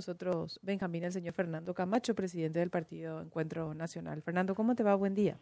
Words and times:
nosotros 0.00 0.58
Benjamín, 0.62 1.04
el 1.04 1.12
señor 1.12 1.34
Fernando 1.34 1.74
Camacho, 1.74 2.14
presidente 2.14 2.58
del 2.58 2.70
Partido 2.70 3.20
Encuentro 3.20 3.74
Nacional. 3.74 4.22
Fernando, 4.22 4.54
¿cómo 4.54 4.74
te 4.74 4.82
va? 4.82 4.94
Buen 4.94 5.14
día. 5.14 5.36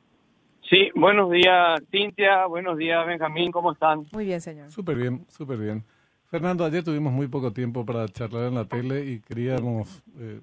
Sí, 0.69 0.91
buenos 0.97 1.31
días, 1.31 1.81
Cintia. 1.93 2.45
Buenos 2.47 2.77
días, 2.77 3.07
Benjamín. 3.07 3.53
¿Cómo 3.53 3.71
están? 3.71 4.05
Muy 4.11 4.25
bien, 4.25 4.41
señor. 4.41 4.69
Súper 4.73 4.97
bien, 4.97 5.25
súper 5.29 5.59
bien. 5.59 5.85
Fernando, 6.25 6.65
ayer 6.65 6.83
tuvimos 6.83 7.13
muy 7.13 7.29
poco 7.29 7.53
tiempo 7.53 7.87
para 7.87 8.09
charlar 8.09 8.49
en 8.49 8.57
la 8.57 8.65
tele 8.65 9.07
y 9.07 9.21
queríamos 9.21 10.03
eh, 10.19 10.41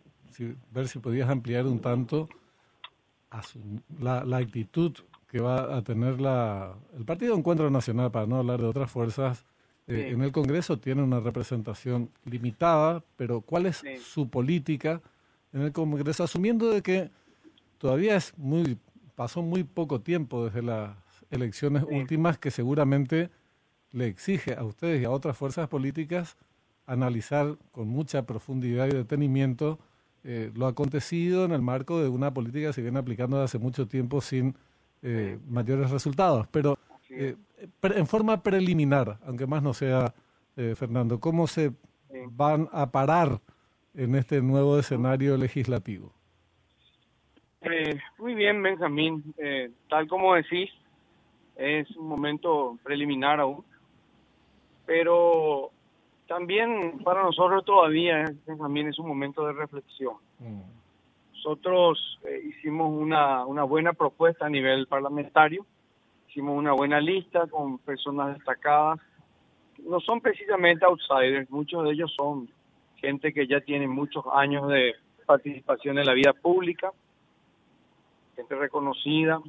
ver 0.72 0.88
si 0.88 1.00
podías 1.00 1.30
ampliar 1.30 1.66
un 1.66 1.82
tanto 1.82 2.30
la, 4.00 4.38
actitud 4.38 4.94
que 5.28 5.42
va 5.42 5.76
a 5.76 5.82
tener 5.82 6.22
la, 6.22 6.74
el 6.98 7.04
Partido 7.04 7.36
Encuentro 7.36 7.70
Nacional, 7.70 8.12
para 8.12 8.28
no 8.28 8.38
hablar 8.38 8.62
de 8.62 8.68
otras 8.68 8.90
fuerzas, 8.90 9.46
eh, 9.88 10.10
en 10.12 10.22
el 10.22 10.32
Congreso 10.32 10.78
tiene 10.78 11.04
una 11.04 11.20
representación 11.20 12.10
limitada, 12.26 13.04
pero 13.18 13.42
¿cuál 13.42 13.68
es 13.68 13.84
su 14.02 14.30
política 14.30 15.02
en 15.54 15.62
el 15.62 15.72
Congreso? 15.72 16.24
Asumiendo 16.24 16.72
de 16.72 16.82
que 16.82 17.10
todavía 17.78 18.16
es 18.16 18.34
muy, 18.38 18.78
pasó 19.16 19.42
muy 19.42 19.64
poco 19.64 20.02
tiempo 20.02 20.46
desde 20.46 20.64
las 20.64 20.96
elecciones 21.30 21.84
últimas 21.90 22.38
que 22.38 22.52
seguramente 22.52 23.30
le 23.92 24.08
exige 24.08 24.56
a 24.56 24.64
ustedes 24.64 25.02
y 25.02 25.06
a 25.06 25.12
otras 25.12 25.38
fuerzas 25.38 25.68
políticas 25.68 26.36
analizar 26.86 27.58
con 27.72 27.88
mucha 27.88 28.26
profundidad 28.26 28.88
y 28.88 28.92
detenimiento 28.92 29.80
eh, 30.24 30.52
lo 30.56 30.66
acontecido 30.66 31.46
en 31.46 31.52
el 31.52 31.62
marco 31.62 32.02
de 32.02 32.10
una 32.10 32.34
política 32.34 32.68
que 32.68 32.74
se 32.74 32.82
viene 32.82 32.98
aplicando 32.98 33.38
desde 33.38 33.46
hace 33.46 33.60
mucho 33.60 33.88
tiempo 33.88 34.22
sin 34.22 34.56
eh, 35.04 35.38
mayores 35.48 35.92
resultados. 35.92 36.48
Pero 36.50 36.75
eh, 37.18 37.36
en 37.82 38.08
forma 38.08 38.44
preliminar, 38.44 39.18
aunque 39.26 39.48
más 39.48 39.64
no 39.64 39.74
sea, 39.74 40.14
eh, 40.58 40.76
Fernando, 40.76 41.20
¿cómo 41.20 41.48
se 41.48 41.72
van 42.32 42.70
a 42.72 42.92
parar 42.92 43.40
en 43.94 44.16
este 44.16 44.42
nuevo 44.42 44.78
escenario 44.80 45.38
legislativo? 45.38 46.14
Eh, 47.62 47.98
muy 48.20 48.36
bien, 48.36 48.62
Benjamín. 48.62 49.34
tal 49.90 50.08
como 50.08 50.36
decís, 50.36 50.70
es 51.56 51.90
un 51.96 52.08
momento 52.08 52.78
preliminar 52.84 53.40
aún, 53.40 53.64
pero 54.86 55.72
también 56.28 57.00
para 57.04 57.24
nosotros 57.24 57.66
todavía, 57.66 58.26
Benjamín, 58.46 58.88
es 58.88 59.00
un 59.00 59.08
momento 59.08 59.46
de 59.48 59.54
reflexión. 59.54 60.16
Mm. 60.40 60.62
Nosotros 61.34 62.20
hicimos 62.46 62.92
una, 62.92 63.46
una 63.46 63.64
buena 63.64 63.94
propuesta 63.94 64.46
a 64.46 64.50
nivel 64.50 64.88
parlamentario 64.88 65.66
hicimos 66.36 66.58
una 66.58 66.74
buena 66.74 67.00
lista 67.00 67.48
con 67.48 67.78
personas 67.78 68.36
destacadas. 68.36 69.00
No 69.86 70.02
son 70.02 70.20
precisamente 70.20 70.84
outsiders, 70.84 71.50
muchos 71.50 71.86
de 71.86 71.92
ellos 71.92 72.14
son 72.14 72.50
gente 72.98 73.32
que 73.32 73.48
ya 73.48 73.62
tiene 73.62 73.88
muchos 73.88 74.26
años 74.34 74.68
de 74.68 74.96
participación 75.26 75.98
en 75.98 76.06
la 76.06 76.14
vida 76.14 76.34
pública, 76.34 76.92
gente 78.36 78.54
reconocida, 78.54 79.40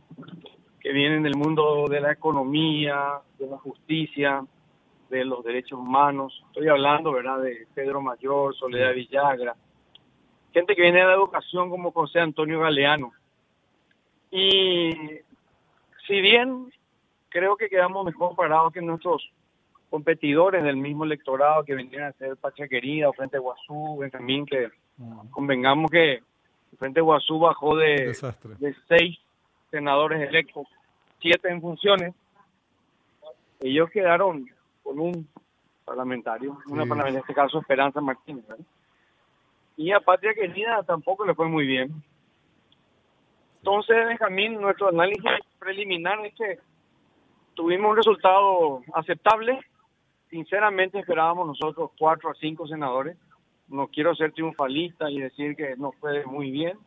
que 0.79 0.93
vienen 0.93 1.25
del 1.25 1.35
mundo 1.35 1.87
de 1.89 2.01
la 2.01 2.13
economía, 2.13 3.19
de 3.37 3.49
la 3.49 3.59
justicia, 3.59 4.45
de 5.11 5.25
los 5.25 5.43
derechos 5.43 5.81
humanos. 5.81 6.41
Estoy 6.47 6.69
hablando, 6.69 7.11
¿verdad?, 7.11 7.41
de 7.41 7.67
Pedro 7.75 8.01
Mayor, 8.01 8.55
Soledad 8.55 8.95
Villagra, 8.95 9.57
gente 10.53 10.77
que 10.77 10.83
viene 10.83 11.01
de 11.01 11.07
la 11.07 11.15
educación 11.15 11.69
como 11.69 11.91
José 11.91 12.21
Antonio 12.21 12.61
Galeano. 12.61 13.13
Y 14.31 14.93
si 16.07 16.21
bien 16.21 16.71
creo 17.29 17.57
que 17.57 17.69
quedamos 17.69 18.05
mejor 18.05 18.35
parados 18.35 18.73
que 18.73 18.81
nuestros 18.81 19.31
competidores 19.91 20.65
del 20.65 20.77
mismo 20.77 21.05
electorado 21.05 21.65
que 21.65 21.75
vendrían 21.75 22.05
a 22.05 22.13
ser 22.13 22.37
Pacha 22.37 22.69
Querida 22.69 23.09
o 23.09 23.13
Frente 23.13 23.39
Guazú, 23.39 23.99
Benjamín, 23.99 24.45
que 24.47 24.71
convengamos 25.31 25.91
que 25.91 26.23
Frente 26.79 27.01
Guazú 27.01 27.39
bajó 27.39 27.77
de, 27.77 28.13
de 28.59 28.77
seis 28.89 29.19
senadores 29.71 30.29
electos, 30.29 30.67
siete 31.21 31.49
en 31.49 31.61
funciones. 31.61 32.15
Ellos 33.61 33.89
quedaron 33.91 34.49
con 34.83 34.99
un 34.99 35.29
parlamentario, 35.85 36.59
una 36.67 36.85
parlamentaria, 36.85 37.11
en 37.11 37.21
este 37.21 37.35
caso 37.35 37.61
Esperanza 37.61 38.01
Martínez. 38.01 38.45
Y 39.77 39.93
a 39.93 40.01
Patria 40.01 40.35
Querida 40.35 40.83
tampoco 40.83 41.25
le 41.25 41.35
fue 41.35 41.49
muy 41.49 41.67
bien. 41.67 42.03
Entonces, 43.59 43.97
Benjamín, 44.07 44.61
nuestro 44.61 44.89
análisis 44.89 45.25
preliminar 45.59 46.25
es 46.25 46.35
que 46.35 46.59
tuvimos 47.57 47.91
un 47.91 47.97
resultado 47.97 48.83
aceptable. 48.95 49.59
Sinceramente 50.31 51.01
esperábamos 51.01 51.49
nosotros 51.49 51.91
cuatro 51.99 52.31
a 52.31 52.35
cinco 52.35 52.69
senadores. 52.69 53.17
No 53.69 53.89
quiero 53.89 54.15
ser 54.15 54.33
triunfalista 54.33 55.11
y 55.11 55.19
decir 55.19 55.57
que 55.57 55.75
no 55.77 55.91
fue 55.93 56.25
muy 56.27 56.53
bien. 56.53 56.79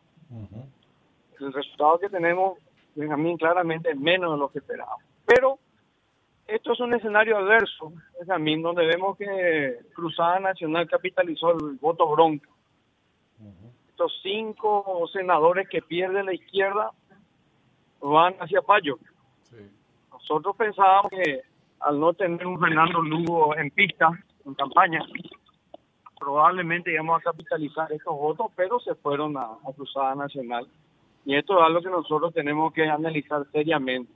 El 1.38 1.52
resultado 1.52 1.98
que 1.98 2.08
tenemos, 2.08 2.58
Benjamín, 2.94 3.36
claramente 3.36 3.90
es 3.90 3.98
menos 3.98 4.32
de 4.32 4.38
lo 4.38 4.50
que 4.50 4.60
esperábamos. 4.60 5.04
Pero 5.26 5.58
esto 6.46 6.72
es 6.72 6.80
un 6.80 6.94
escenario 6.94 7.36
adverso, 7.36 7.92
Benjamín, 8.18 8.62
donde 8.62 8.86
vemos 8.86 9.18
que 9.18 9.78
Cruzada 9.94 10.40
Nacional 10.40 10.88
capitalizó 10.88 11.52
el 11.52 11.76
voto 11.80 12.08
bronca. 12.08 12.48
Estos 13.88 14.18
cinco 14.22 15.06
senadores 15.12 15.68
que 15.68 15.82
pierde 15.82 16.22
la 16.22 16.32
izquierda 16.32 16.92
van 18.00 18.34
hacia 18.40 18.62
Payo. 18.62 18.98
Nosotros 20.20 20.56
pensábamos 20.56 21.10
que 21.10 21.42
al 21.80 21.98
no 21.98 22.12
tener 22.12 22.46
un 22.46 22.60
Fernando 22.60 23.00
Lugo 23.00 23.56
en 23.56 23.70
pista, 23.70 24.10
en 24.44 24.54
campaña, 24.54 25.00
probablemente 26.18 26.92
íbamos 26.92 27.18
a 27.18 27.22
capitalizar 27.22 27.90
estos 27.92 28.14
votos, 28.14 28.48
pero 28.54 28.78
se 28.80 28.94
fueron 28.96 29.36
a, 29.36 29.56
Cruzada 29.74 30.14
Nacional. 30.14 30.68
Y 31.24 31.34
esto 31.34 31.58
es 31.58 31.64
algo 31.64 31.80
que 31.80 31.90
nosotros 31.90 32.32
tenemos 32.34 32.72
que 32.72 32.88
analizar 32.88 33.46
seriamente. 33.52 34.12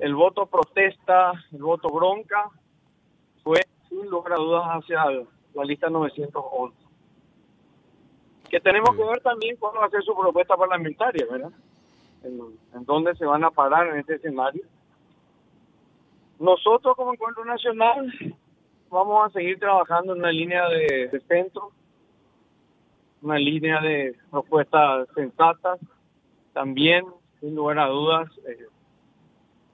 El 0.00 0.14
voto 0.14 0.46
protesta, 0.46 1.32
el 1.52 1.62
voto 1.62 1.88
bronca, 1.88 2.50
fue 3.42 3.60
sin 3.88 4.08
lugar 4.08 4.34
a 4.34 4.36
dudas 4.36 4.64
hacia 4.66 5.04
la 5.54 5.64
lista 5.64 5.88
911. 5.88 6.76
Que 8.50 8.60
tenemos 8.60 8.96
que 8.96 9.04
ver 9.04 9.20
también 9.20 9.56
cuál 9.56 9.76
va 9.80 9.86
a 9.86 9.90
ser 9.90 10.02
su 10.02 10.14
propuesta 10.14 10.56
parlamentaria, 10.56 11.26
¿verdad? 11.30 11.52
En, 12.24 12.40
en 12.74 12.84
dónde 12.84 13.14
se 13.14 13.26
van 13.26 13.44
a 13.44 13.50
parar 13.50 13.88
en 13.88 13.98
este 13.98 14.14
escenario 14.16 14.64
nosotros 16.44 16.94
como 16.94 17.14
Encuentro 17.14 17.44
Nacional 17.44 18.12
vamos 18.90 19.26
a 19.26 19.30
seguir 19.30 19.58
trabajando 19.58 20.12
en 20.12 20.20
una 20.20 20.30
línea 20.30 20.68
de, 20.68 21.22
centro, 21.26 21.72
una 23.22 23.38
línea 23.38 23.80
de 23.80 24.14
propuestas 24.30 25.08
sensatas. 25.14 25.80
También, 26.52 27.04
sin 27.40 27.54
lugar 27.54 27.78
a 27.78 27.86
dudas, 27.86 28.30
eh, 28.46 28.66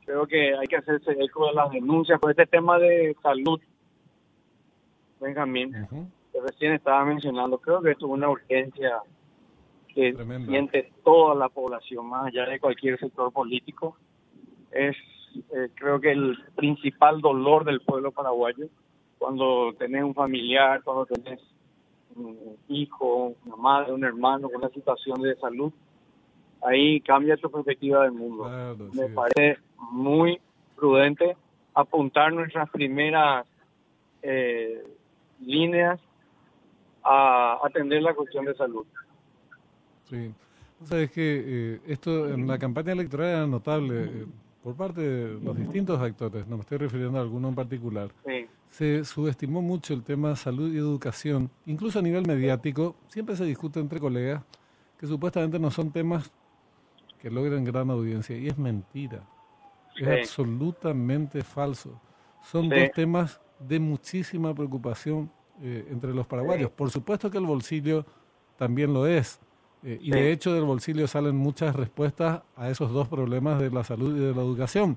creo 0.07 0.27
que 0.27 0.55
hay 0.57 0.67
que 0.69 0.77
hacerse 0.77 1.13
eco 1.19 1.49
de 1.49 1.55
las 1.55 1.71
denuncias 1.73 2.21
por 2.21 2.31
este 2.31 2.47
tema 2.47 2.79
de 2.79 3.17
salud. 3.21 3.61
Benjamín, 5.21 5.73
que 6.33 6.41
recién 6.41 6.73
estaba 6.73 7.05
mencionando, 7.05 7.59
creo 7.59 7.83
que 7.83 7.91
esto 7.91 8.07
es 8.07 8.13
una 8.13 8.31
urgencia 8.31 9.01
que 9.89 10.15
siente 10.47 10.93
toda 11.05 11.35
la 11.35 11.49
población, 11.49 12.07
más 12.07 12.29
allá 12.29 12.47
de 12.47 12.61
cualquier 12.61 12.99
sector 12.99 13.31
político. 13.33 13.97
Es 14.71 14.97
eh, 15.37 15.69
creo 15.75 16.01
que 16.01 16.13
el 16.13 16.37
principal 16.57 17.21
dolor 17.21 17.65
del 17.65 17.81
pueblo 17.81 18.13
paraguayo, 18.13 18.67
cuando 19.19 19.73
tenés 19.79 20.03
un 20.03 20.15
familiar, 20.15 20.83
cuando 20.83 21.07
tenés 21.07 21.41
un 22.17 22.37
hijo, 22.69 23.35
una 23.45 23.57
madre, 23.57 23.93
un 23.93 24.05
hermano 24.05 24.49
con 24.49 24.59
una 24.63 24.71
situación 24.71 25.21
de 25.23 25.37
salud, 25.37 25.73
ahí 26.63 27.01
cambia 27.01 27.37
tu 27.37 27.51
perspectiva 27.51 28.05
del 28.05 28.13
mundo. 28.13 28.49
Me 28.93 29.09
parece 29.09 29.61
muy 29.93 30.41
prudente 30.77 31.37
apuntar 31.75 32.33
nuestras 32.33 32.69
primeras 32.71 33.47
eh, 34.23 34.83
líneas 35.41 36.01
a 37.03 37.59
atender 37.65 38.03
la 38.03 38.15
cuestión 38.15 38.45
de 38.45 38.55
salud. 38.55 38.87
Sí. 40.09 40.33
Sabes 40.85 41.11
que 41.11 41.43
eh, 41.47 41.81
esto 41.87 42.29
en 42.29 42.47
la 42.47 42.59
campaña 42.59 42.93
electoral 42.93 43.29
era 43.29 43.47
notable 43.47 44.27
por 44.63 44.75
parte 44.75 45.01
de 45.01 45.41
los 45.41 45.57
distintos 45.57 46.01
actores, 46.01 46.47
no 46.47 46.57
me 46.57 46.63
estoy 46.63 46.79
refiriendo 46.79 47.19
a 47.19 47.23
alguno 47.23 47.49
en 47.49 47.55
particular, 47.55 48.11
se 48.69 49.05
subestimó 49.05 49.63
mucho 49.63 49.95
el 49.95 50.03
tema 50.03 50.37
salud 50.37 50.73
y 50.73 50.79
educación, 50.79 51.51
incluso 51.67 51.99
a 51.99 52.03
nivel 52.03 52.27
mediático, 52.27 52.95
siempre 53.09 53.37
se 53.37 53.45
discute 53.45 53.81
entre 53.81 53.99
colegas 53.99 54.43
que 54.99 55.07
supuestamente 55.07 55.59
no 55.59 55.71
son 55.71 55.91
temas 55.91 56.31
que 57.19 57.31
logren 57.31 57.65
gran 57.65 57.91
audiencia, 57.91 58.37
y 58.37 58.49
es 58.49 58.59
mentira, 58.59 59.23
es 59.97 60.09
absolutamente 60.09 61.43
falso. 61.43 62.01
Son 62.43 62.69
dos 62.69 62.91
temas 62.95 63.41
de 63.59 63.79
muchísima 63.79 64.55
preocupación 64.55 65.31
eh, 65.63 65.87
entre 65.91 66.15
los 66.15 66.27
paraguayos. 66.27 66.71
Por 66.71 66.91
supuesto 66.91 67.31
que 67.31 67.39
el 67.39 67.45
bolsillo 67.45 68.07
también 68.57 68.93
lo 68.95 69.07
es, 69.07 69.41
eh, 69.83 69.99
y 70.01 70.11
de 70.11 70.33
hecho 70.33 70.53
del 70.53 70.65
bolsillo 70.65 71.07
salen 71.07 71.37
muchas 71.37 71.75
respuestas 71.75 72.43
a 72.57 72.69
esos 72.69 72.93
dos 72.93 73.09
problemas 73.09 73.61
de 73.61 73.71
la 73.71 73.85
salud 73.85 74.17
y 74.17 74.21
de 74.21 74.35
la 74.35 74.43
educación. 74.43 74.97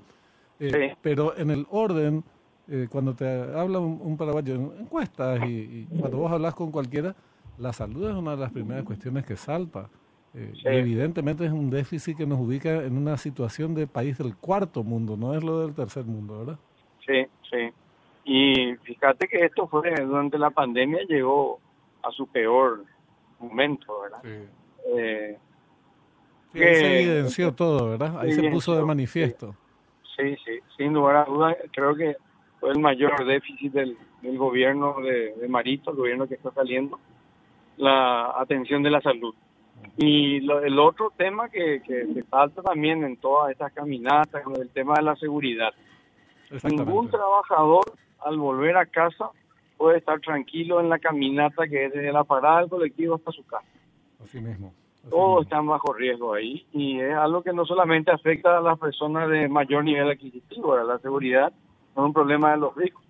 Eh, 0.60 0.94
pero 1.02 1.36
en 1.36 1.50
el 1.50 1.66
orden, 1.70 2.22
eh, 2.68 2.86
cuando 2.90 3.14
te 3.14 3.26
habla 3.26 3.78
un, 3.80 4.16
paraguayo 4.16 4.54
en 4.54 4.72
encuestas 4.80 5.40
y, 5.48 5.86
cuando 5.98 6.18
vos 6.18 6.32
hablas 6.32 6.54
con 6.54 6.70
cualquiera, 6.70 7.14
la 7.58 7.72
salud 7.72 8.08
es 8.08 8.14
una 8.14 8.32
de 8.32 8.36
las 8.38 8.52
primeras 8.52 8.84
cuestiones 8.84 9.24
que 9.24 9.36
salta. 9.36 9.88
Eh, 10.34 10.52
evidentemente 10.64 11.44
es 11.44 11.52
un 11.52 11.70
déficit 11.70 12.16
que 12.16 12.26
nos 12.26 12.40
ubica 12.40 12.84
en 12.84 12.96
una 12.96 13.16
situación 13.16 13.74
de 13.74 13.86
país 13.86 14.18
del 14.18 14.36
cuarto 14.36 14.82
mundo, 14.82 15.16
no 15.16 15.34
es 15.34 15.44
lo 15.44 15.60
del 15.60 15.74
tercer 15.74 16.04
mundo, 16.04 16.38
¿verdad? 16.40 16.58
Sí, 17.06 17.24
sí. 17.48 17.72
Y 18.24 18.74
fíjate 18.82 19.28
que 19.28 19.44
esto 19.44 19.68
fue 19.68 19.94
durante 19.94 20.38
la 20.38 20.50
pandemia 20.50 21.00
llegó 21.08 21.60
a 22.02 22.10
su 22.10 22.26
peor 22.26 22.84
momento, 23.38 24.00
¿verdad? 24.00 24.18
Sí. 24.24 24.48
Eh, 24.86 25.38
ahí 26.54 26.60
se 26.60 27.00
evidenció 27.00 27.54
todo, 27.54 27.90
¿verdad? 27.90 28.20
Ahí 28.20 28.32
se 28.32 28.50
puso 28.50 28.76
de 28.76 28.84
manifiesto. 28.84 29.54
Sí, 30.16 30.36
sí, 30.44 30.60
sin 30.76 30.92
lugar 30.92 31.16
a 31.16 31.24
dudas, 31.24 31.56
creo 31.72 31.94
que 31.96 32.16
fue 32.60 32.70
el 32.70 32.78
mayor 32.78 33.24
déficit 33.26 33.72
del, 33.72 33.96
gobierno 34.22 35.00
de, 35.00 35.34
de, 35.34 35.48
Marito, 35.48 35.90
el 35.90 35.96
gobierno 35.96 36.26
que 36.26 36.34
está 36.34 36.50
saliendo, 36.52 36.98
la 37.76 38.32
atención 38.38 38.82
de 38.82 38.90
la 38.90 39.00
salud. 39.00 39.34
Y 39.96 40.38
el 40.38 40.78
otro 40.78 41.12
tema 41.16 41.48
que, 41.48 41.82
que, 41.86 42.24
falta 42.28 42.62
también 42.62 43.04
en 43.04 43.16
todas 43.16 43.52
estas 43.52 43.72
caminatas, 43.72 44.42
el 44.58 44.70
tema 44.70 44.94
de 44.94 45.02
la 45.02 45.16
seguridad. 45.16 45.72
Ningún 46.62 47.10
trabajador 47.10 47.84
al 48.24 48.38
volver 48.38 48.76
a 48.76 48.86
casa 48.86 49.30
puede 49.76 49.98
estar 49.98 50.20
tranquilo 50.20 50.80
en 50.80 50.88
la 50.88 50.98
caminata 50.98 51.66
que 51.68 51.86
es 51.86 51.92
desde 51.92 52.12
la 52.12 52.24
parada 52.24 52.60
del 52.60 52.70
colectivo 52.70 53.16
hasta 53.16 53.32
su 53.32 53.44
casa. 53.44 53.66
Así 54.24 54.40
mismo. 54.40 54.72
Todos 55.10 55.44
están 55.44 55.66
bajo 55.66 55.92
riesgo 55.92 56.32
ahí 56.32 56.66
y 56.72 56.98
es 56.98 57.14
algo 57.14 57.42
que 57.42 57.52
no 57.52 57.66
solamente 57.66 58.10
afecta 58.10 58.56
a 58.56 58.62
las 58.62 58.78
personas 58.78 59.28
de 59.28 59.48
mayor 59.48 59.84
nivel 59.84 60.10
adquisitivo, 60.10 60.76
la 60.78 60.98
seguridad 60.98 61.52
no 61.94 62.02
es 62.02 62.06
un 62.06 62.12
problema 62.14 62.52
de 62.52 62.56
los 62.56 62.74
ricos. 62.74 63.04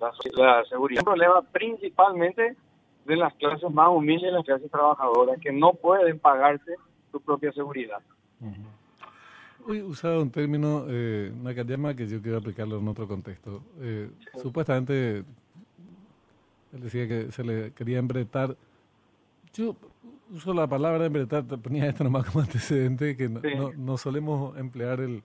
la, 0.00 0.64
seguridad 0.64 0.98
es 0.98 1.02
un 1.02 1.04
problema 1.04 1.42
principalmente 1.52 2.56
de 3.04 3.16
las 3.16 3.32
clases 3.34 3.70
más 3.70 3.88
humildes, 3.88 4.32
las 4.32 4.44
clases 4.44 4.70
trabajadoras, 4.70 5.38
que 5.40 5.52
no 5.52 5.72
pueden 5.72 6.18
pagarse 6.18 6.74
su 7.12 7.20
propia 7.20 7.52
seguridad. 7.52 8.00
Hoy 9.68 9.82
usaba 9.82 10.20
un 10.20 10.30
término, 10.30 10.84
eh, 10.88 11.32
Nakayama, 11.42 11.94
que 11.94 12.06
yo 12.06 12.20
quiero 12.20 12.38
aplicarlo 12.38 12.78
en 12.78 12.88
otro 12.88 13.08
contexto. 13.08 13.62
Eh, 13.80 14.10
supuestamente, 14.40 15.18
él 15.18 16.80
decía 16.80 17.08
que 17.08 17.32
se 17.32 17.44
le 17.44 17.72
quería 17.72 17.98
embretar. 17.98 18.56
Yo 19.56 19.74
uso 20.34 20.52
la 20.52 20.66
palabra 20.66 21.06
embretar, 21.06 21.44
ponía 21.44 21.86
esto 21.86 22.04
nomás 22.04 22.26
como 22.26 22.40
antecedente, 22.44 23.16
que 23.16 23.28
no, 23.28 23.96
solemos 23.96 24.56
emplear 24.58 25.00
el, 25.00 25.22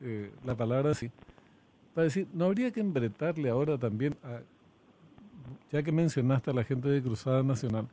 eh, 0.00 0.30
la 0.44 0.54
palabra 0.54 0.90
así. 0.90 1.10
Para 1.94 2.04
decir, 2.04 2.26
¿no 2.34 2.46
habría 2.46 2.70
que 2.70 2.80
embretarle 2.80 3.48
ahora 3.48 3.78
también, 3.78 4.16
ya 5.70 5.82
que 5.82 5.92
mencionaste 5.92 6.50
a 6.50 6.54
la 6.54 6.64
gente 6.64 6.88
de 6.88 7.02
Cruzada 7.02 7.42
Nacional, 7.42 7.88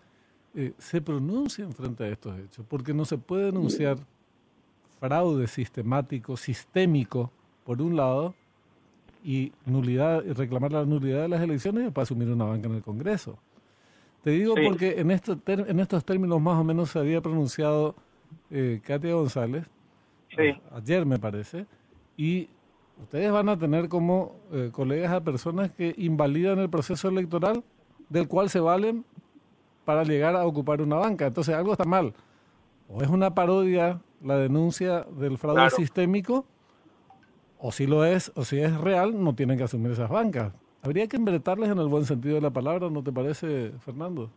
eh, 0.56 0.74
se 0.78 1.02
pronuncien 1.02 1.74
frente 1.74 2.04
a 2.04 2.08
estos 2.10 2.38
hechos? 2.40 2.66
Porque 2.68 2.94
no 2.94 3.06
se 3.06 3.18
puede 3.18 3.46
denunciar 3.46 3.98
fraude 5.00 5.48
sistemático, 5.48 6.36
sistémico, 6.36 7.32
por 7.66 7.82
un 7.82 7.96
lado, 7.96 8.36
y 9.24 9.52
nulidad, 9.66 10.24
reclamar 10.36 10.72
la 10.72 10.86
nulidad 10.86 11.24
de 11.24 11.28
las 11.28 11.42
elecciones 11.42 11.92
para 11.92 12.04
asumir 12.04 12.30
una 12.30 12.46
banca 12.46 12.68
en 12.68 12.76
el 12.76 12.82
Congreso. 12.82 13.38
Te 14.24 14.32
digo 14.32 14.54
porque 14.56 15.00
en, 15.00 15.12
estos 15.12 15.38
en 15.46 15.80
estos 15.80 16.04
términos 16.04 16.42
más 16.42 16.58
o 16.58 16.64
menos 16.64 16.92
se 16.92 17.00
había 17.00 17.22
pronunciado 17.22 17.96
eh, 18.52 18.82
Katia 18.84 19.14
González, 19.14 19.66
ayer 20.72 21.06
me 21.06 21.20
parece, 21.20 21.66
y 22.18 22.50
ustedes 23.02 23.32
van 23.32 23.50
a 23.50 23.58
tener 23.58 23.88
como 23.88 24.36
eh, 24.52 24.70
colegas 24.72 25.12
a 25.14 25.22
personas 25.22 25.72
que 25.72 25.96
invalidan 25.98 26.60
el 26.60 26.70
proceso 26.70 27.08
electoral 27.08 27.64
del 28.10 28.28
cual 28.28 28.50
se 28.50 28.60
valen 28.60 29.06
para 29.86 30.04
llegar 30.04 30.36
a 30.36 30.46
ocupar 30.46 30.82
una 30.82 30.98
banca. 30.98 31.28
Entonces 31.28 31.56
algo 31.56 31.72
está 31.72 31.86
mal. 31.86 32.14
O 32.90 33.02
es 33.02 33.10
una 33.10 33.34
parodia 33.34 34.02
la 34.24 34.38
denuncia 34.38 35.06
del 35.18 35.38
fraude 35.38 35.70
sistémico, 35.70 36.46
o 37.58 37.72
si 37.72 37.88
lo 37.88 38.06
es, 38.06 38.32
o 38.36 38.44
si 38.44 38.60
es 38.60 38.76
real, 38.80 39.22
no 39.24 39.34
tienen 39.36 39.58
que 39.58 39.64
asumir 39.64 39.92
esas 39.92 40.10
bancas. 40.10 40.54
Habría 40.82 41.08
que 41.08 41.18
embretarles 41.18 41.70
en 41.70 41.80
el 41.80 41.88
buen 41.88 42.06
sentido 42.06 42.36
de 42.36 42.42
la 42.42 42.52
palabra, 42.52 42.90
¿no 42.90 43.04
te 43.04 43.12
parece, 43.12 43.72
Fernando? 43.84 44.30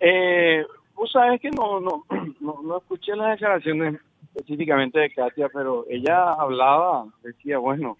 Eh, 0.00 0.64
vos 0.94 1.10
sabes 1.12 1.40
que 1.40 1.50
no, 1.50 1.80
no, 2.40 2.62
no, 2.62 2.78
escuché 2.78 3.14
las 3.14 3.32
declaraciones 3.32 4.00
específicamente 4.34 4.98
de 4.98 5.10
Katia, 5.10 5.48
pero 5.52 5.86
ella 5.88 6.32
hablaba, 6.32 7.06
decía, 7.22 7.58
bueno, 7.58 7.96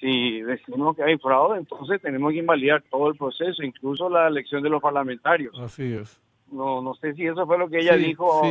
si 0.00 0.40
decimos 0.40 0.96
que 0.96 1.02
hay 1.02 1.18
fraude, 1.18 1.58
entonces 1.58 2.00
tenemos 2.00 2.32
que 2.32 2.38
invalidar 2.38 2.82
todo 2.90 3.08
el 3.08 3.16
proceso, 3.16 3.62
incluso 3.62 4.08
la 4.08 4.28
elección 4.28 4.62
de 4.62 4.70
los 4.70 4.80
parlamentarios. 4.80 5.58
Así 5.58 5.92
es. 5.92 6.20
No, 6.50 6.80
no 6.80 6.94
sé 6.94 7.12
si 7.14 7.26
eso 7.26 7.44
fue 7.46 7.58
lo 7.58 7.68
que 7.68 7.80
ella 7.80 7.96
dijo, 7.96 8.42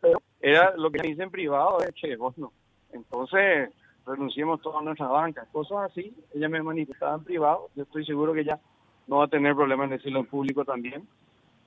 pero 0.00 0.22
era 0.40 0.76
lo 0.76 0.90
que 0.90 1.06
dice 1.06 1.22
en 1.22 1.30
privado, 1.30 1.78
es 1.80 1.94
que, 1.94 2.16
bueno, 2.16 2.52
entonces 2.92 3.70
renunciemos 4.06 4.60
todas 4.62 4.84
nuestras 4.84 5.10
bancas, 5.10 5.48
cosas 5.52 5.90
así. 5.90 6.14
Ella 6.34 6.48
me 6.48 6.62
manifestaba 6.62 7.16
en 7.16 7.24
privado, 7.24 7.68
yo 7.74 7.82
estoy 7.82 8.04
seguro 8.06 8.32
que 8.32 8.40
ella 8.40 8.60
no 9.06 9.18
va 9.18 9.24
a 9.24 9.28
tener 9.28 9.54
problemas 9.54 9.84
en 9.84 9.96
decirlo 9.96 10.20
en 10.20 10.26
público 10.26 10.64
también, 10.64 11.06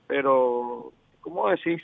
pero, 0.07 0.91
¿cómo 1.21 1.49
decís? 1.49 1.81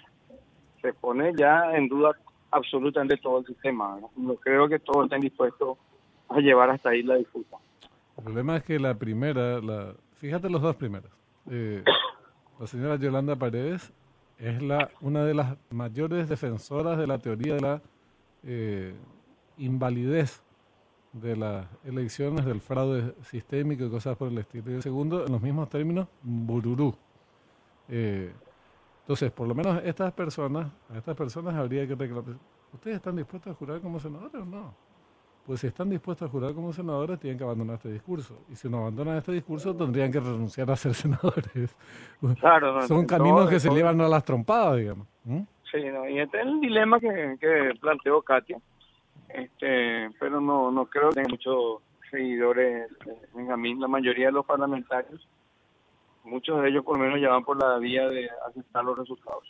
Se 0.82 0.94
pone 0.94 1.34
ya 1.38 1.76
en 1.76 1.88
duda 1.88 2.16
absolutamente 2.52 3.18
todo 3.18 3.40
el 3.40 3.46
sistema. 3.46 4.00
¿no? 4.16 4.36
creo 4.36 4.68
que 4.68 4.80
todos 4.80 5.06
estén 5.06 5.22
dispuestos 5.22 5.78
a 6.30 6.40
llevar 6.40 6.70
hasta 6.70 6.90
ahí 6.90 7.04
la 7.04 7.16
disputa. 7.16 7.58
El 8.18 8.24
problema 8.24 8.58
es 8.58 8.64
que 8.64 8.80
la 8.80 8.96
primera, 8.96 9.60
la, 9.60 9.94
fíjate 10.16 10.50
los 10.50 10.62
dos 10.62 10.76
primeros. 10.76 11.12
Eh, 11.50 11.84
la 12.60 12.68
señora 12.68 12.96
Yolanda 12.96 13.36
Paredes 13.36 13.94
es 14.40 14.62
la 14.62 14.90
una 15.02 15.24
de 15.24 15.34
las 15.34 15.58
mayores 15.70 16.28
defensoras 16.28 16.98
de 16.98 17.08
la 17.08 17.20
teoría 17.20 17.56
de 17.56 17.62
la 17.62 17.82
eh, 18.44 18.94
invalidez 19.58 20.42
de 21.22 21.36
las 21.38 21.66
elecciones, 21.86 22.46
del 22.46 22.60
fraude 22.60 23.14
sistémico 23.22 23.86
y 23.86 23.90
cosas 23.90 24.18
por 24.18 24.28
el 24.28 24.38
estilo. 24.38 24.72
Y 24.72 24.76
el 24.76 24.82
segundo, 24.82 25.26
en 25.26 25.32
los 25.32 25.42
mismos 25.42 25.70
términos, 25.70 26.08
bururú. 26.22 26.94
Eh, 27.88 28.34
entonces, 29.02 29.32
por 29.32 29.48
lo 29.48 29.56
menos 29.56 29.82
estas 29.86 30.12
personas, 30.12 30.68
a 30.94 30.98
estas 30.98 31.16
personas 31.16 31.56
habría 31.56 31.88
que 31.88 31.96
reclamar. 31.96 32.36
¿Ustedes 32.74 32.98
están 32.98 33.16
dispuestos 33.16 33.54
a 33.54 33.56
jurar 33.56 33.80
como 33.80 33.98
senadores 34.00 34.36
o 34.36 34.46
no? 34.46 34.74
Pues 35.46 35.62
si 35.62 35.68
están 35.68 35.90
dispuestos 35.90 36.28
a 36.28 36.32
jurar 36.32 36.54
como 36.54 36.74
senadores, 36.74 37.18
tienen 37.20 37.38
que 37.38 37.44
abandonar 37.46 37.76
este 37.76 37.94
discurso. 37.94 38.42
Y 38.52 38.56
si 38.56 38.68
no 38.68 38.80
abandonan 38.80 39.18
este 39.18 39.32
discurso, 39.32 39.74
tendrían 39.74 40.12
que 40.12 40.20
renunciar 40.20 40.70
a 40.70 40.76
ser 40.76 40.94
senadores. 40.96 41.78
Claro, 42.40 42.82
Son 42.88 43.06
caminos 43.06 43.50
que 43.50 43.60
se 43.60 43.70
llevan 43.70 44.02
a 44.02 44.10
las 44.10 44.24
trompadas, 44.26 44.78
digamos. 44.78 45.08
¿Mm? 45.24 45.44
Sí, 45.72 45.78
y 45.78 46.20
este 46.20 46.42
es 46.42 46.46
el 46.46 46.60
dilema 46.60 47.00
que, 47.00 47.38
que 47.40 47.72
planteó 47.80 48.22
Katia 48.22 48.60
este, 49.38 50.10
pero 50.20 50.40
no, 50.40 50.72
no 50.72 50.86
creo 50.86 51.10
que 51.10 51.22
muchos 51.24 51.82
seguidores 52.10 52.90
en 53.36 53.80
la 53.80 53.88
mayoría 53.88 54.28
de 54.28 54.32
los 54.32 54.46
parlamentarios, 54.46 55.28
muchos 56.24 56.62
de 56.62 56.70
ellos 56.70 56.84
por 56.84 56.98
lo 56.98 57.04
menos 57.04 57.20
ya 57.20 57.30
van 57.30 57.44
por 57.44 57.58
la 57.58 57.78
vía 57.78 58.08
de 58.08 58.30
aceptar 58.48 58.86
los 58.86 58.98
resultados. 58.98 59.44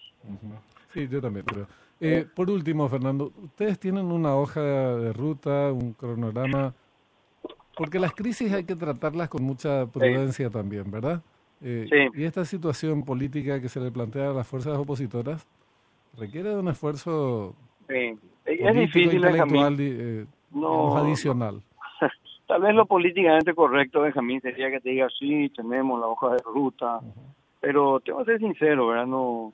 Sí, 0.93 1.07
yo 1.07 1.21
también 1.21 1.45
creo. 1.45 1.67
Eh, 1.99 2.25
por 2.35 2.49
último, 2.49 2.89
Fernando, 2.89 3.31
ustedes 3.43 3.79
tienen 3.79 4.11
una 4.11 4.35
hoja 4.35 4.61
de 4.61 5.13
ruta, 5.13 5.71
un 5.71 5.93
cronograma, 5.93 6.73
porque 7.77 7.99
las 7.99 8.13
crisis 8.13 8.51
hay 8.51 8.63
que 8.63 8.75
tratarlas 8.75 9.29
con 9.29 9.43
mucha 9.43 9.85
prudencia 9.85 10.49
también, 10.49 10.89
¿verdad? 10.89 11.21
Eh, 11.61 11.87
sí. 11.89 12.21
Y 12.21 12.23
esta 12.25 12.43
situación 12.43 13.05
política 13.05 13.61
que 13.61 13.69
se 13.69 13.79
le 13.79 13.91
plantea 13.91 14.31
a 14.31 14.33
las 14.33 14.47
fuerzas 14.47 14.77
opositoras 14.77 15.47
requiere 16.17 16.49
de 16.49 16.57
un 16.57 16.67
esfuerzo 16.67 17.55
sí 17.87 18.17
es 18.45 18.75
difícil, 18.75 19.19
Benjamín. 19.19 19.77
Eh, 19.79 20.25
no, 20.51 20.97
adicional. 20.97 21.61
Tal 22.47 22.61
vez 22.61 22.75
lo 22.75 22.85
políticamente 22.85 23.53
correcto, 23.53 24.01
Benjamín, 24.01 24.41
sería 24.41 24.69
que 24.69 24.79
te 24.79 24.89
diga, 24.89 25.07
sí, 25.17 25.49
tenemos 25.49 25.99
la 25.99 26.07
hoja 26.07 26.31
de 26.31 26.43
ruta, 26.45 26.99
pero 27.59 27.99
tengo 27.99 28.19
que 28.19 28.25
ser 28.25 28.39
sincero, 28.39 28.87
¿verdad? 28.87 29.07
No, 29.07 29.51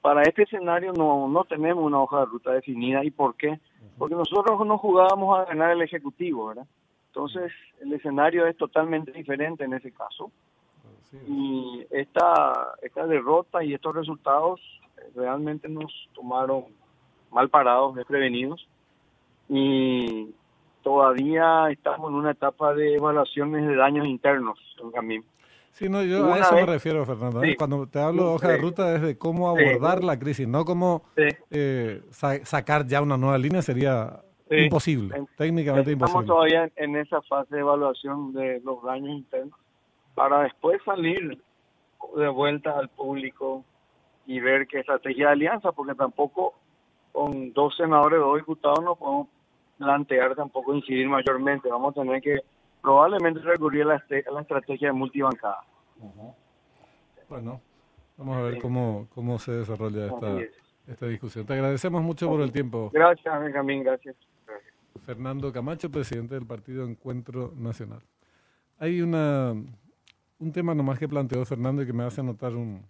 para 0.00 0.22
este 0.22 0.44
escenario 0.44 0.92
no, 0.92 1.26
no 1.28 1.44
tenemos 1.44 1.82
una 1.82 2.00
hoja 2.00 2.20
de 2.20 2.26
ruta 2.26 2.52
definida. 2.52 3.04
¿Y 3.04 3.10
por 3.10 3.34
qué? 3.34 3.58
Porque 3.98 4.14
nosotros 4.14 4.64
no 4.64 4.78
jugábamos 4.78 5.36
a 5.36 5.46
ganar 5.46 5.72
el 5.72 5.82
Ejecutivo, 5.82 6.46
¿verdad? 6.46 6.66
Entonces, 7.08 7.50
el 7.80 7.92
escenario 7.92 8.46
es 8.46 8.56
totalmente 8.56 9.10
diferente 9.10 9.64
en 9.64 9.72
ese 9.72 9.90
caso. 9.90 10.30
Y 11.26 11.84
esta, 11.90 12.74
esta 12.82 13.06
derrota 13.06 13.64
y 13.64 13.74
estos 13.74 13.96
resultados 13.96 14.60
realmente 15.14 15.68
nos 15.68 15.92
tomaron 16.14 16.66
mal 17.36 17.50
parados, 17.50 17.94
desprevenidos, 17.94 18.66
y 19.46 20.30
todavía 20.82 21.68
estamos 21.70 22.08
en 22.10 22.16
una 22.16 22.30
etapa 22.30 22.72
de 22.72 22.94
evaluaciones 22.94 23.66
de 23.68 23.76
daños 23.76 24.06
internos 24.06 24.58
en 24.82 25.22
Sí, 25.72 25.90
no, 25.90 26.02
yo 26.02 26.32
a 26.32 26.38
eso 26.38 26.54
me 26.54 26.64
refiero, 26.64 27.04
Fernando. 27.04 27.42
¿eh? 27.42 27.54
Cuando 27.54 27.86
te 27.86 28.00
hablo 28.00 28.22
de 28.22 28.34
hoja 28.36 28.48
de 28.48 28.56
ruta 28.56 28.94
es 28.94 29.02
de 29.02 29.18
cómo 29.18 29.50
abordar 29.50 30.02
la 30.02 30.18
crisis, 30.18 30.48
no 30.48 30.64
cómo 30.64 31.02
eh, 31.50 32.00
sacar 32.10 32.86
ya 32.86 33.02
una 33.02 33.18
nueva 33.18 33.36
línea 33.36 33.60
sería 33.60 34.22
imposible, 34.50 35.26
técnicamente 35.36 35.92
imposible. 35.92 36.22
Estamos 36.22 36.26
todavía 36.26 36.70
en 36.76 36.96
esa 36.96 37.20
fase 37.20 37.54
de 37.54 37.60
evaluación 37.60 38.32
de 38.32 38.62
los 38.64 38.82
daños 38.82 39.10
internos 39.10 39.60
para 40.14 40.44
después 40.44 40.80
salir 40.86 41.38
de 42.16 42.28
vuelta 42.28 42.78
al 42.78 42.88
público 42.88 43.62
y 44.26 44.40
ver 44.40 44.66
qué 44.66 44.80
estrategia 44.80 45.26
de 45.26 45.32
alianza, 45.32 45.72
porque 45.72 45.94
tampoco 45.94 46.54
con 47.16 47.50
dos 47.54 47.74
senadores, 47.74 48.20
dos 48.20 48.36
diputados 48.36 48.84
no 48.84 48.94
podemos 48.94 49.28
plantear 49.78 50.34
tampoco 50.34 50.74
incidir 50.74 51.08
mayormente. 51.08 51.70
Vamos 51.70 51.96
a 51.96 52.02
tener 52.02 52.20
que 52.20 52.40
probablemente 52.82 53.40
recurrir 53.40 53.84
a 53.84 53.86
la, 53.86 54.04
la 54.32 54.40
estrategia 54.42 54.88
de 54.88 54.92
multibancada. 54.92 55.64
Bueno, 57.30 57.62
vamos 58.18 58.36
a 58.36 58.42
ver 58.42 58.58
cómo, 58.60 59.08
cómo 59.14 59.38
se 59.38 59.52
desarrolla 59.52 60.08
esta, 60.08 60.36
esta 60.86 61.06
discusión. 61.06 61.46
Te 61.46 61.54
agradecemos 61.54 62.02
mucho 62.02 62.28
por 62.28 62.42
el 62.42 62.52
tiempo. 62.52 62.90
Gracias, 62.92 63.40
Benjamín, 63.40 63.82
gracias. 63.82 64.14
Fernando 65.06 65.50
Camacho, 65.50 65.90
presidente 65.90 66.34
del 66.34 66.46
Partido 66.46 66.84
Encuentro 66.84 67.50
Nacional. 67.56 68.02
Hay 68.78 69.00
una 69.00 69.54
un 70.38 70.52
tema 70.52 70.74
nomás 70.74 70.98
que 70.98 71.08
planteó 71.08 71.42
Fernando 71.46 71.80
y 71.80 71.86
que 71.86 71.94
me 71.94 72.04
hace 72.04 72.20
anotar 72.20 72.54
un, 72.54 72.82